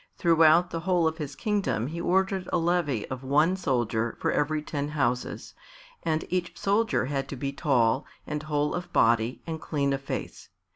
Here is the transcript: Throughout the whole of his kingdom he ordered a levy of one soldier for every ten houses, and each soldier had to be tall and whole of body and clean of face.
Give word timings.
Throughout 0.17 0.71
the 0.71 0.79
whole 0.79 1.05
of 1.07 1.19
his 1.19 1.35
kingdom 1.35 1.85
he 1.85 2.01
ordered 2.01 2.49
a 2.51 2.57
levy 2.57 3.07
of 3.09 3.23
one 3.23 3.55
soldier 3.55 4.17
for 4.19 4.31
every 4.31 4.63
ten 4.63 4.87
houses, 4.89 5.53
and 6.01 6.25
each 6.29 6.57
soldier 6.57 7.05
had 7.05 7.29
to 7.29 7.35
be 7.35 7.51
tall 7.53 8.07
and 8.25 8.41
whole 8.41 8.73
of 8.73 8.91
body 8.91 9.43
and 9.45 9.61
clean 9.61 9.93
of 9.93 10.01
face. 10.01 10.49